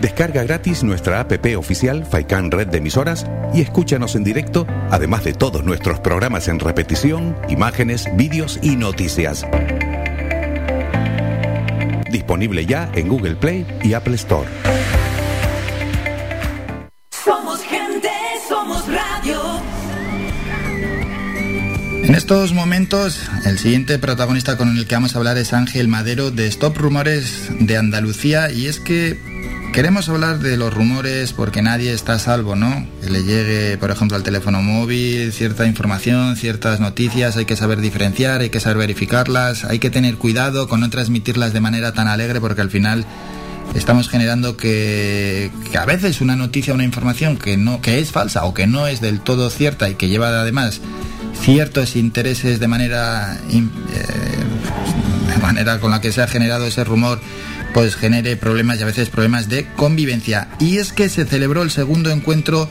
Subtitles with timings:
[0.00, 5.34] Descarga gratis nuestra app oficial Faikan Red de Emisoras y escúchanos en directo, además de
[5.34, 9.46] todos nuestros programas en repetición, imágenes, vídeos y noticias.
[12.10, 14.48] Disponible ya en Google Play y Apple Store.
[17.10, 18.10] Somos gente,
[18.48, 19.60] somos radio.
[22.04, 26.30] En estos momentos, el siguiente protagonista con el que vamos a hablar es Ángel Madero
[26.30, 29.29] de Stop Rumores de Andalucía y es que
[29.72, 32.86] Queremos hablar de los rumores porque nadie está a salvo, ¿no?
[33.00, 37.80] Que le llegue, por ejemplo, al teléfono móvil cierta información, ciertas noticias, hay que saber
[37.80, 42.08] diferenciar, hay que saber verificarlas, hay que tener cuidado con no transmitirlas de manera tan
[42.08, 43.06] alegre porque al final
[43.74, 48.54] estamos generando que, a veces una noticia, una información que no que es falsa o
[48.54, 50.80] que no es del todo cierta y que lleva además
[51.40, 54.39] ciertos intereses de manera eh,
[55.40, 57.20] manera con la que se ha generado ese rumor
[57.72, 60.48] pues genere problemas y a veces problemas de convivencia.
[60.58, 62.68] Y es que se celebró el segundo encuentro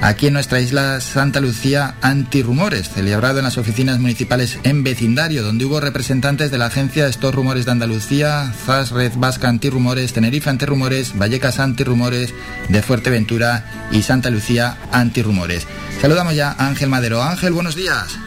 [0.00, 5.64] aquí en nuestra isla Santa Lucía Antirrumores, celebrado en las oficinas municipales en vecindario, donde
[5.64, 11.16] hubo representantes de la agencia Estos Rumores de Andalucía, ZAS Red Vasca Antirrumores, Tenerife Antirrumores,
[11.16, 12.34] Vallecas Antirrumores,
[12.68, 15.66] de Fuerteventura y Santa Lucía Antirrumores.
[16.00, 17.22] Saludamos ya a Ángel Madero.
[17.22, 18.18] Ángel, buenos días.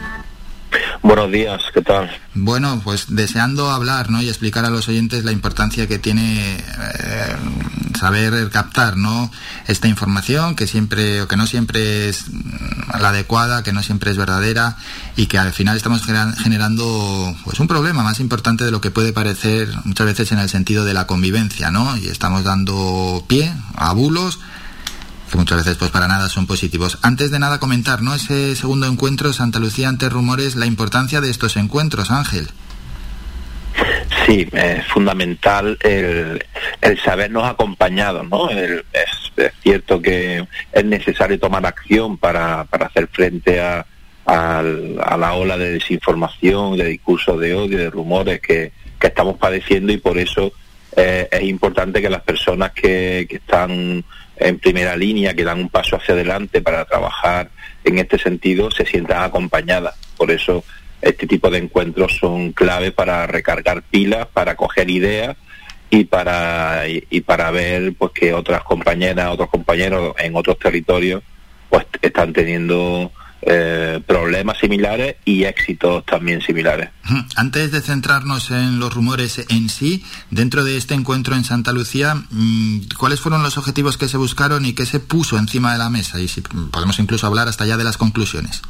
[1.02, 2.10] Buenos días, ¿qué tal?
[2.34, 4.20] Bueno, pues deseando hablar ¿no?
[4.20, 7.36] y explicar a los oyentes la importancia que tiene eh,
[7.98, 9.30] saber captar ¿no?
[9.66, 14.10] esta información, que siempre o que no siempre es mm, la adecuada, que no siempre
[14.10, 14.76] es verdadera
[15.16, 19.12] y que al final estamos generando pues un problema más importante de lo que puede
[19.12, 21.96] parecer muchas veces en el sentido de la convivencia, ¿no?
[21.96, 24.38] Y estamos dando pie a bulos
[25.28, 26.98] que muchas veces pues para nada son positivos.
[27.02, 28.14] Antes de nada comentar, ¿no?
[28.14, 32.48] Ese segundo encuentro Santa Lucía ante rumores, la importancia de estos encuentros, Ángel.
[34.26, 36.44] Sí, es fundamental el,
[36.80, 38.50] el sabernos acompañados, ¿no?
[38.50, 38.84] es,
[39.62, 43.86] cierto que es necesario tomar acción para, para hacer frente a,
[44.26, 49.92] a, la ola de desinformación, de discursos de odio, de rumores que, que estamos padeciendo
[49.92, 50.52] y por eso
[50.96, 54.04] eh, es importante que las personas que, que están
[54.40, 57.50] en primera línea, que dan un paso hacia adelante para trabajar
[57.84, 59.94] en este sentido, se sientan acompañadas.
[60.16, 60.64] Por eso
[61.00, 65.36] este tipo de encuentros son clave para recargar pilas, para coger ideas
[65.90, 71.22] y para y, para ver pues que otras compañeras, otros compañeros en otros territorios
[71.70, 73.12] pues están teniendo
[73.42, 76.90] eh, problemas similares y éxitos también similares.
[77.36, 82.14] Antes de centrarnos en los rumores en sí, dentro de este encuentro en Santa Lucía,
[82.14, 85.88] mm, ¿cuáles fueron los objetivos que se buscaron y qué se puso encima de la
[85.88, 86.20] mesa?
[86.20, 88.62] Y si podemos incluso hablar hasta allá de las conclusiones.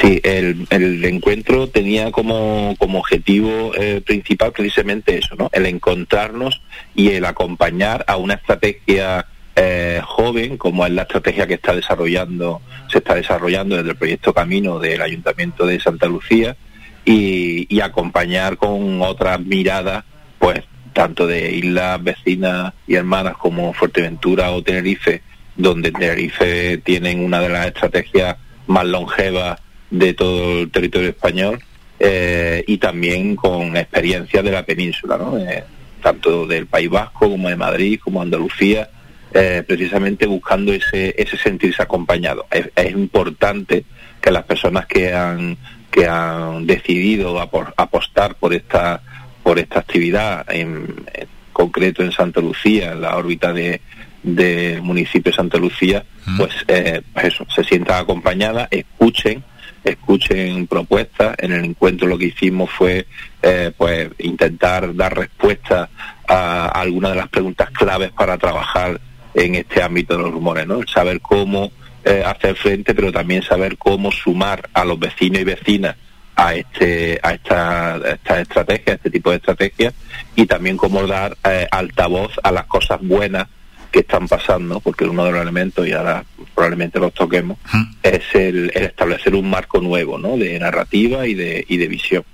[0.00, 5.50] Sí, el, encuentro tenía como, como objetivo eh, principal precisamente eso, ¿no?
[5.52, 6.60] El encontrarnos
[6.94, 9.26] y el acompañar a una estrategia
[9.56, 14.34] eh, joven, como es la estrategia que está desarrollando, se está desarrollando desde el proyecto
[14.34, 16.56] Camino del Ayuntamiento de Santa Lucía,
[17.04, 20.04] y, acompañar con otras miradas,
[20.38, 20.62] pues
[20.92, 25.22] tanto de islas vecinas y hermanas como Fuerteventura o Tenerife,
[25.56, 29.60] donde Tenerife tienen una de las estrategias más longevas
[29.90, 31.58] de todo el territorio español,
[31.98, 35.38] eh, y también con experiencias de la península, ¿no?
[35.38, 35.64] Eh,
[36.02, 38.88] tanto del País Vasco como de Madrid, como Andalucía,
[39.36, 42.46] eh, precisamente buscando ese, ese sentirse acompañado.
[42.52, 43.84] Es, importante
[44.20, 45.56] que las personas que han,
[45.90, 49.02] que han decidido apostar por esta,
[49.42, 51.04] por esta actividad, en,
[51.52, 53.80] concreto en Santa Lucía, en la órbita de,
[54.22, 56.04] del municipio de Santa Lucía,
[56.36, 59.42] pues, eh, pues, eso, se sientan acompañadas, escuchen,
[59.82, 61.34] escuchen propuestas.
[61.38, 63.06] En el encuentro lo que hicimos fue
[63.42, 65.90] eh, pues intentar dar respuesta
[66.28, 69.00] a algunas de las preguntas claves para trabajar
[69.34, 70.86] en este ámbito de los rumores, ¿no?
[70.86, 71.72] saber cómo
[72.04, 75.96] eh, hacer frente, pero también saber cómo sumar a los vecinos y vecinas
[76.36, 79.94] a este a esta, esta estrategia, a este tipo de estrategias
[80.34, 83.46] y también cómo dar eh, altavoz a las cosas buenas
[83.94, 87.58] que están pasando, porque uno de los elementos, y ahora probablemente los toquemos,
[88.02, 90.36] es el, el, establecer un marco nuevo, ¿no?
[90.36, 92.24] De narrativa y de, y de visión.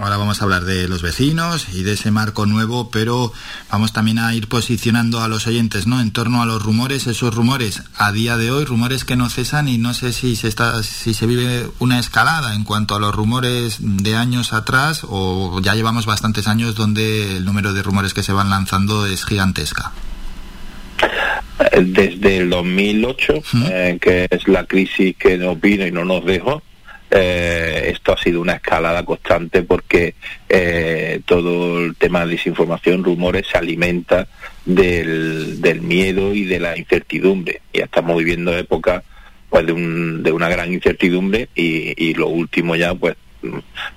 [0.00, 3.34] Ahora vamos a hablar de los vecinos y de ese marco nuevo, pero
[3.70, 6.00] vamos también a ir posicionando a los oyentes, ¿no?
[6.00, 9.68] En torno a los rumores, esos rumores a día de hoy, rumores que no cesan
[9.68, 13.14] y no sé si se está, si se vive una escalada en cuanto a los
[13.14, 18.22] rumores de años atrás o ya llevamos bastantes años donde el número de rumores que
[18.22, 19.92] se van lanzando es gigantesca.
[21.78, 23.34] Desde el 2008,
[23.70, 26.62] eh, que es la crisis que nos vino y no nos dejó,
[27.10, 30.14] eh, esto ha sido una escalada constante porque
[30.48, 34.28] eh, todo el tema de desinformación, rumores, se alimenta
[34.64, 37.62] del, miedo y de la incertidumbre.
[37.72, 39.02] Ya estamos viviendo épocas
[39.48, 43.16] pues de, un, de una gran incertidumbre y, y lo último ya pues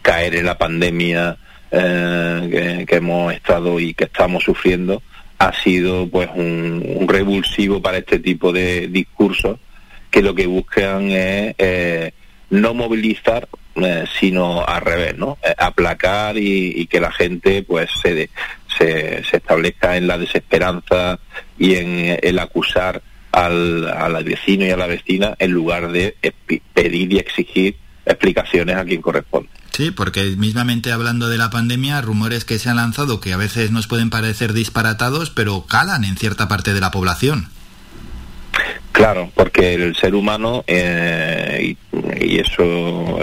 [0.01, 1.37] caer en la pandemia
[1.71, 5.01] eh, que, hemos estado y que estamos sufriendo
[5.39, 9.59] ha sido pues un, un revulsivo para este tipo de discursos
[10.09, 12.13] que lo que buscan es eh,
[12.53, 15.37] no movilizar, eh, sino al revés, ¿no?
[15.43, 18.29] Eh, aplacar y, que la gente pues se,
[18.77, 21.19] se, se, establezca en la desesperanza
[21.57, 23.01] y en el acusar
[23.31, 26.15] al, al vecino y a la vecina en lugar de
[26.73, 29.49] pedir y exigir explicaciones a quien corresponde.
[29.71, 33.71] Sí, porque mismamente hablando de la pandemia, rumores que se han lanzado que a veces
[33.71, 37.49] nos pueden parecer disparatados, pero calan en cierta parte de la población.
[38.93, 41.75] Claro, porque el ser humano, eh,
[42.21, 43.17] y, eso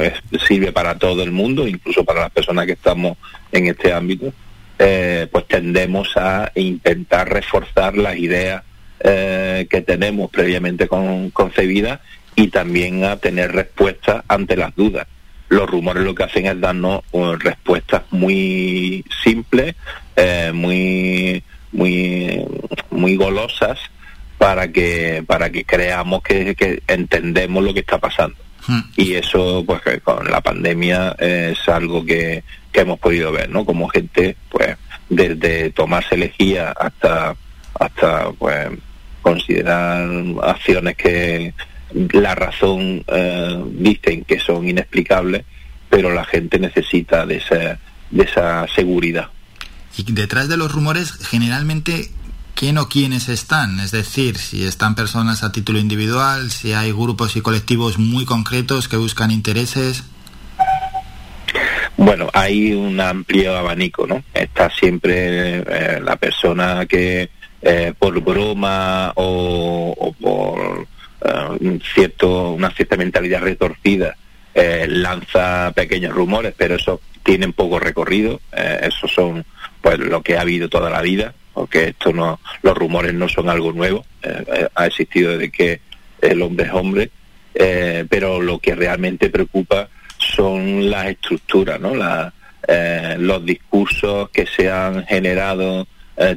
[0.47, 3.17] sirve para todo el mundo, incluso para las personas que estamos
[3.53, 4.33] en este ámbito,
[4.81, 8.65] eh, pues tendemos a intentar reforzar las ideas
[8.99, 12.01] eh, que tenemos previamente concebidas
[12.35, 15.07] y también a tener respuestas ante las dudas.
[15.51, 17.03] Los rumores lo que hacen es darnos
[17.39, 19.77] respuestas muy simples,
[20.53, 22.45] muy, muy,
[22.91, 23.79] muy golosas,
[24.41, 28.37] para que para que creamos que, entendemos lo que está pasando.
[28.67, 28.81] Hmm.
[28.97, 32.43] y eso pues con la pandemia es algo que,
[32.73, 34.77] que hemos podido ver no como gente pues
[35.09, 37.35] desde tomarse elegía hasta
[37.79, 38.69] hasta pues
[39.23, 40.09] considerar
[40.43, 41.55] acciones que
[42.13, 45.45] la razón eh, dicen que son inexplicables
[45.89, 47.79] pero la gente necesita de esa
[48.11, 49.29] de esa seguridad.
[49.97, 52.11] Y detrás de los rumores generalmente
[52.61, 57.35] quién o quiénes están, es decir, si están personas a título individual, si hay grupos
[57.37, 60.05] y colectivos muy concretos que buscan intereses.
[61.97, 64.23] Bueno, hay un amplio abanico, ¿no?
[64.35, 67.31] Está siempre eh, la persona que
[67.63, 70.87] eh, por broma o, por
[71.25, 74.17] eh, cierto, una cierta mentalidad retorcida
[74.87, 78.39] lanza pequeños rumores, pero eso tienen poco recorrido.
[78.53, 79.47] esos son
[79.81, 83.49] pues lo que ha habido toda la vida porque esto no, los rumores no son
[83.49, 85.81] algo nuevo, eh, eh, ha existido desde que
[86.21, 87.11] el hombre es hombre,
[87.55, 89.89] eh, pero lo que realmente preocupa
[90.19, 91.93] son las estructuras, ¿no?
[93.19, 95.89] los discursos que se han generado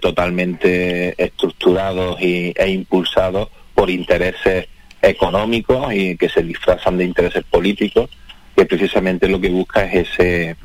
[0.01, 4.67] totalmente estructurados y, e impulsados por intereses
[5.01, 8.09] económicos y que se disfrazan de intereses políticos,
[8.55, 10.55] que precisamente lo que busca es ese,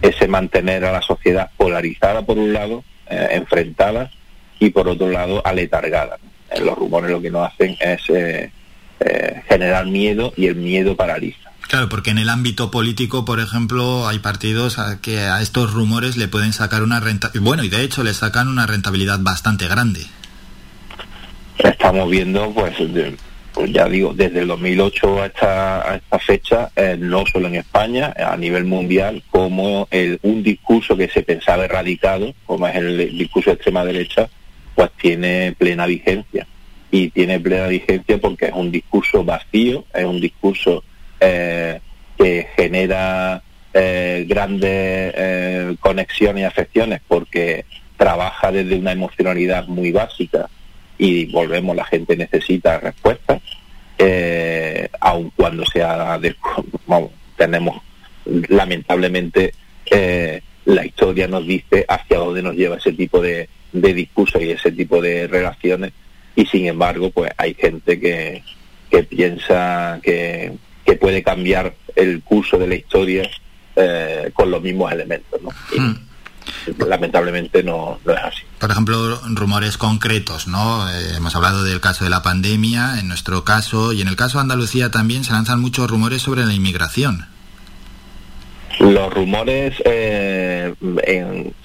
[0.00, 4.10] ese mantener a la sociedad polarizada por un lado eh, enfrentadas
[4.58, 6.20] y por otro lado aletargadas.
[6.50, 8.50] Eh, los rumores lo que nos hacen es eh,
[9.48, 11.50] generar miedo y el miedo paraliza.
[11.68, 16.16] Claro, porque en el ámbito político, por ejemplo, hay partidos a que a estos rumores
[16.16, 20.00] le pueden sacar una rentabilidad, bueno, y de hecho le sacan una rentabilidad bastante grande.
[21.58, 22.74] Estamos viendo, pues,
[23.58, 28.36] pues ya digo, desde el 2008 a esta, fecha, eh, no solo en España, a
[28.36, 33.54] nivel mundial, como el, un discurso que se pensaba erradicado, como es el, discurso de
[33.54, 34.28] extrema derecha,
[34.76, 36.46] pues tiene plena vigencia.
[36.92, 40.84] Y tiene plena vigencia porque es un discurso vacío, es un discurso
[41.18, 41.80] eh,
[42.16, 43.42] que genera
[43.74, 47.64] eh, grandes conexiones y afecciones porque
[47.96, 50.48] trabaja desde una emocionalidad muy básica
[50.98, 53.40] y volvemos, la gente necesita respuestas,
[53.98, 56.34] eh, aun cuando sea, de,
[57.36, 57.82] tenemos
[58.48, 59.52] lamentablemente
[59.90, 64.72] eh, la historia nos dice hacia dónde nos lleva ese tipo de, discursos y ese
[64.72, 65.92] tipo de relaciones
[66.34, 68.42] y sin embargo pues hay gente que,
[68.90, 70.52] que piensa que,
[70.84, 73.28] que puede cambiar el curso de la historia
[73.76, 75.40] eh, con los mismos elementos.
[75.42, 75.50] ¿no?
[75.76, 76.07] Hmm
[76.86, 78.42] lamentablemente no, es así.
[78.58, 80.88] Por ejemplo, rumores concretos, ¿no?
[80.90, 84.38] Eh, hemos hablado del caso de la pandemia, en nuestro caso, y en el caso
[84.38, 87.26] de Andalucía también se lanzan muchos rumores sobre la inmigración.
[88.80, 90.72] Los rumores, eh,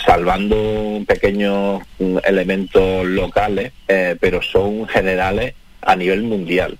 [0.04, 1.84] salvando pequeños
[2.24, 6.78] elementos locales, eh, pero son generales a nivel mundial.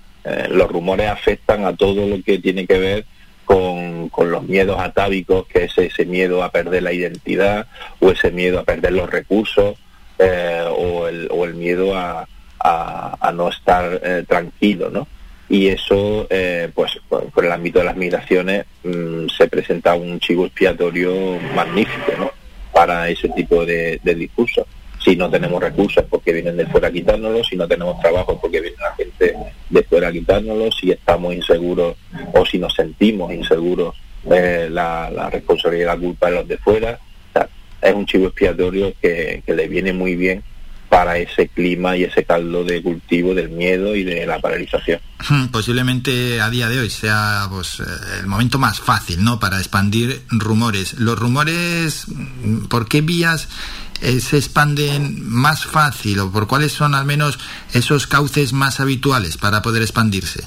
[0.48, 3.04] los rumores afectan a todo lo que tiene que ver
[3.44, 7.66] con, con los miedos atávicos, que es ese miedo a perder la identidad
[8.00, 9.76] o ese miedo a perder los recursos
[10.18, 12.26] eh, o, el, o el miedo a,
[12.64, 15.06] a, no estar eh, tranquilo, ¿no?
[15.48, 20.46] Y eso, eh, pues por, el ámbito de las migraciones, mm, se presenta un chivo
[20.46, 22.30] expiatorio magnífico, ¿no?
[22.72, 24.66] Para ese tipo de, de discursos.
[25.04, 28.76] Si no tenemos recursos porque vienen de fuera a si no tenemos trabajo porque viene
[28.80, 29.36] la gente
[29.68, 31.96] de fuera a si estamos inseguros
[32.32, 33.94] o si nos sentimos inseguros,
[34.30, 36.98] eh, la, responsabilidad y la culpa de los de fuera.
[37.82, 40.42] es un chivo expiatorio que, que le viene muy bien
[40.94, 45.00] para ese clima y ese caldo de cultivo del miedo y de la paralización.
[45.50, 47.84] Posiblemente a día de hoy sea pues, eh,
[48.20, 49.40] el momento más fácil ¿no?
[49.40, 50.94] para expandir rumores.
[50.94, 53.48] Los rumores, mm, ¿por qué vías
[54.02, 57.40] eh, se expanden más fácil o por cuáles son al menos
[57.72, 60.44] esos cauces más habituales para poder expandirse?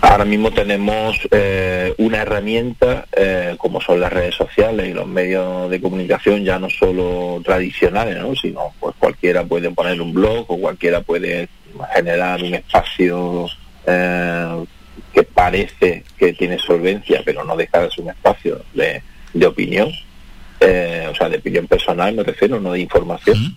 [0.00, 5.70] Ahora mismo tenemos eh, una herramienta eh, como son las redes sociales y los medios
[5.70, 8.34] de comunicación ya no solo tradicionales, ¿no?
[8.36, 11.48] sino pues cualquiera puede poner un blog o cualquiera puede
[11.94, 13.46] generar un espacio
[13.86, 14.64] eh,
[15.12, 19.02] que parece que tiene solvencia, pero no deja de ser un espacio de,
[19.46, 23.56] opinión, o sea, de opinión personal me refiero, no de información.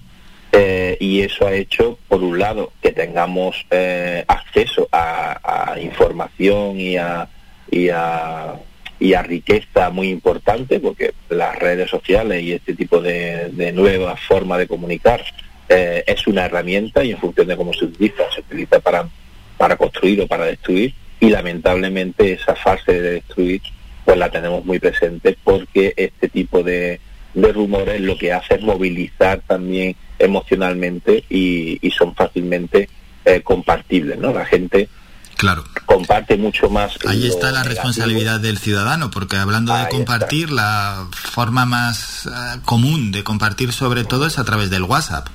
[0.52, 6.98] Eh, y eso ha hecho, por un lado, que tengamos eh, acceso a, información y
[6.98, 7.28] a,
[7.70, 8.56] y a,
[9.00, 14.20] y, a, riqueza muy importante, porque las redes sociales y este tipo de, de nuevas
[14.22, 15.24] formas de comunicar
[15.70, 19.08] eh, es una herramienta y en función de cómo se utiliza, se utiliza para,
[19.58, 23.62] para construir o para destruir, y lamentablemente esa fase de destruir
[24.04, 27.00] pues la tenemos muy presente porque este tipo de,
[27.34, 32.90] de rumores lo que hace es movilizar también emocionalmente y, son fácilmente
[33.26, 34.32] eh, compartibles, ¿no?
[34.32, 34.88] La gente
[35.36, 35.64] Claro.
[35.86, 36.98] comparte mucho más.
[37.08, 42.30] Ahí está la responsabilidad del ciudadano, porque hablando de compartir, la forma más eh,
[42.66, 45.28] común de compartir sobre todo es a través del WhatsApp.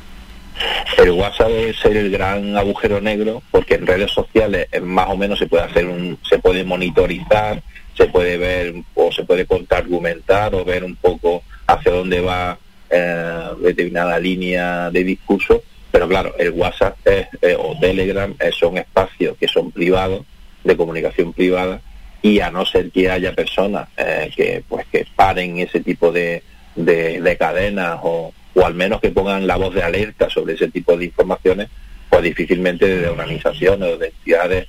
[0.98, 5.38] El WhatsApp es el gran agujero negro, porque en redes sociales eh, más o menos
[5.38, 7.62] se puede hacer un, se puede monitorizar,
[7.96, 12.58] se puede ver o se puede argumentar o ver un poco hacia dónde va
[12.90, 18.78] eh, determinada línea de discurso, pero claro, el WhatsApp es, eh, o Telegram eh, son
[18.78, 20.24] espacios que son privados,
[20.62, 21.80] de comunicación privada,
[22.22, 23.88] y a no ser que haya personas
[24.34, 26.42] que pues que paren ese tipo de,
[26.74, 30.96] de, cadenas o, o, al menos que pongan la voz de alerta sobre ese tipo
[30.96, 31.68] de informaciones,
[32.08, 34.68] pues difícilmente de organizaciones o de entidades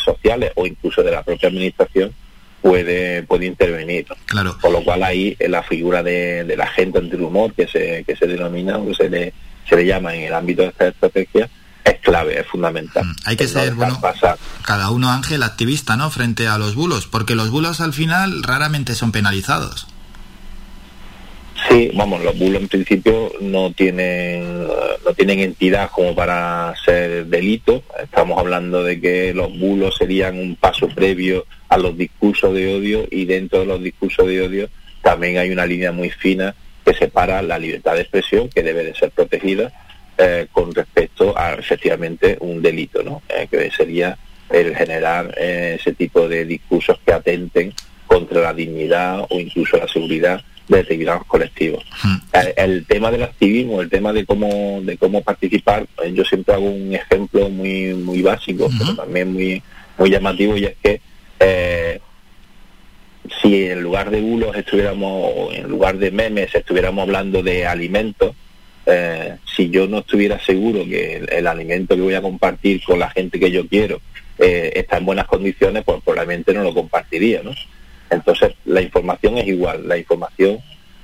[0.00, 2.14] sociales o incluso de la propia administración
[2.62, 4.06] puede, puede intervenir.
[4.26, 4.56] Claro.
[4.60, 8.78] Por lo cual ahí la figura de, del agente antirumor que se, que se denomina
[8.78, 9.32] o que se le,
[9.68, 11.48] se le llama en el ámbito de esta estrategia
[11.84, 13.04] es clave, es fundamental.
[13.04, 14.00] Mm, hay que ser, bueno,
[14.64, 16.10] cada uno ángel activista, ¿no?
[16.10, 19.88] Frente a los bulos, porque los bulos al final raramente son penalizados.
[21.72, 27.82] Sí, vamos, los bulos en principio no tienen no tienen entidad como para ser delito.
[28.02, 33.06] Estamos hablando de que los bulos serían un paso previo a los discursos de odio
[33.10, 34.68] y dentro de los discursos de odio
[35.00, 38.94] también hay una línea muy fina que separa la libertad de expresión, que debe de
[38.94, 39.72] ser protegida,
[40.18, 43.22] eh, con respecto a efectivamente un delito, ¿no?
[43.30, 44.18] Eh, que sería
[44.50, 47.72] el generar eh, ese tipo de discursos que atenten
[48.12, 51.82] contra la dignidad o incluso la seguridad de determinados colectivos.
[52.02, 52.16] Hmm.
[52.56, 56.94] El, tema del activismo, el tema de cómo de cómo participar, yo siempre hago un
[56.94, 59.62] ejemplo muy muy básico, pero también muy
[59.98, 61.00] muy llamativo y es que
[61.40, 62.00] eh,
[63.40, 68.34] si en lugar de bulos estuviéramos, en lugar de memes, estuviéramos hablando de alimentos,
[68.86, 73.10] eh, si yo no estuviera seguro que el, alimento que voy a compartir con la
[73.10, 74.00] gente que yo quiero
[74.38, 77.52] eh, está en buenas condiciones, pues probablemente no lo compartiría, ¿no?
[78.12, 79.88] Entonces, la información es igual.
[79.88, 80.58] La información,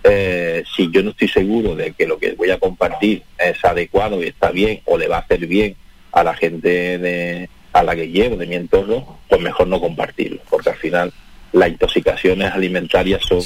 [0.05, 4.29] si yo no estoy seguro de que lo que voy a compartir es adecuado y
[4.29, 5.77] está bien o le va a hacer bien
[6.12, 10.41] a la gente de, a la que llevo de mi entorno, pues mejor no compartirlo,
[10.49, 11.12] porque al final
[11.53, 13.41] las intoxicaciones alimentarias son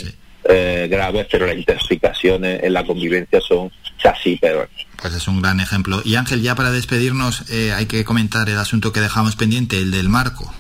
[0.45, 3.71] eh, graves, pero las intoxicaciones en la convivencia son
[4.03, 4.71] casi peores.
[5.01, 6.01] Pues es un gran ejemplo.
[6.05, 9.91] Y Ángel, ya para despedirnos, eh, hay que comentar el asunto que dejamos pendiente, el
[9.91, 10.53] del marco.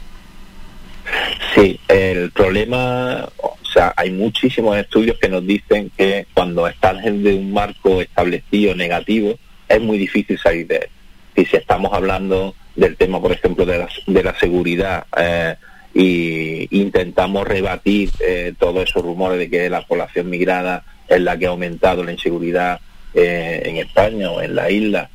[1.54, 7.26] Sí, el problema, o sea, hay muchísimos estudios que nos dicen que cuando estás en
[7.26, 9.38] un marco establecido negativo,
[9.68, 10.88] es muy difícil salir de él.
[11.34, 15.56] Y si estamos hablando del tema, por ejemplo, de la, de la seguridad eh,
[15.94, 21.46] y intentamos rebatir eh, todos esos rumores de que la población migrada es la que
[21.46, 22.80] ha aumentado la inseguridad
[23.14, 25.10] eh, en España o en la isla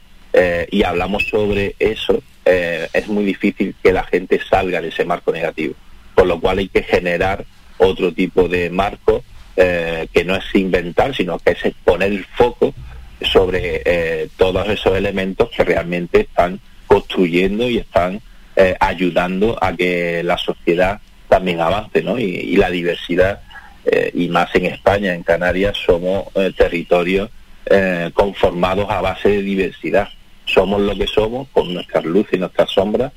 [0.69, 5.73] y hablamos sobre eso, es muy difícil que la gente salga de ese marco negativo.
[6.17, 7.45] Por lo cual hay que generar
[7.77, 9.23] otro tipo de marco
[9.55, 12.73] que no es inventar, sino que es poner el foco
[13.21, 18.21] sobre todos esos elementos que realmente están construyendo y están
[18.55, 22.17] eh, ayudando a que la sociedad también avance, ¿no?
[22.17, 23.41] Y, la diversidad,
[23.85, 27.29] eh, y más en España, en Canarias, somos eh, territorios
[27.65, 30.09] eh, conformados a base de diversidad.
[30.45, 33.11] Somos lo que somos con nuestras luces y nuestras sombras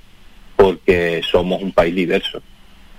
[0.57, 2.43] porque somos un país diverso.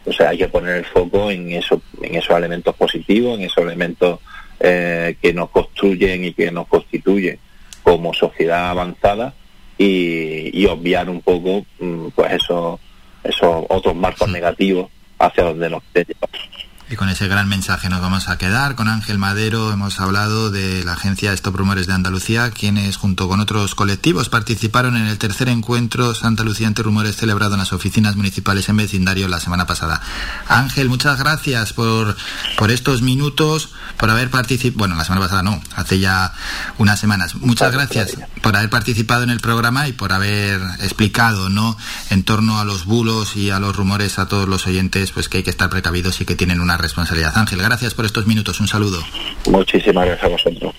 [0.05, 3.63] O sea, hay que poner el foco en, eso, en esos elementos positivos, en esos
[3.63, 4.19] elementos
[4.59, 7.39] eh, que nos construyen y que nos constituyen
[7.83, 9.33] como sociedad avanzada
[9.77, 12.79] y, obviar un poco mm, pues esos,
[13.23, 14.89] esos otros marcos negativos
[15.19, 16.69] hacia donde nos llevamos.
[16.91, 18.75] Y con ese gran mensaje nos vamos a quedar.
[18.75, 23.39] Con Ángel Madero hemos hablado de la agencia Stop Rumores de Andalucía, quienes junto con
[23.39, 28.17] otros colectivos participaron en el tercer encuentro Santa Lucía ante Rumores celebrado en las oficinas
[28.17, 30.01] municipales en vecindario la semana pasada.
[30.49, 32.17] Ángel, muchas gracias por,
[32.57, 36.33] por estos minutos, por haber participado, bueno, la semana pasada no, hace ya
[36.77, 37.35] unas semanas.
[37.35, 41.77] Muchas gracias por haber participado en el programa y por haber explicado, ¿no?,
[42.09, 45.37] en torno a los bulos y a los rumores a todos los oyentes, pues que
[45.37, 47.33] hay que estar precavidos y que tienen una responsabilidad.
[47.35, 48.59] Ángel, gracias por estos minutos.
[48.59, 48.99] Un saludo.
[49.47, 50.75] Muchísimas gracias a vosotros.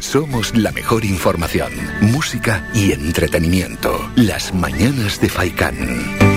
[0.00, 4.10] Somos la mejor información, música y entretenimiento.
[4.16, 6.27] Las mañanas de Faikán.